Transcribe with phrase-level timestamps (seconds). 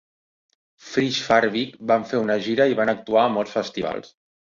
[0.85, 4.11] FreshFarbik van fer una gira i van actuar a molts festivals.